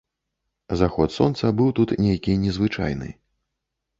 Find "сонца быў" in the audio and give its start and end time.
1.17-1.69